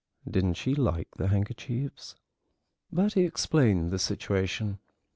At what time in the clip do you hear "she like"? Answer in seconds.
0.55-1.09